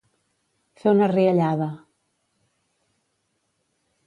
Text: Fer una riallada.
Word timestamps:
Fer 0.83 0.93
una 0.95 1.09
riallada. 1.11 1.69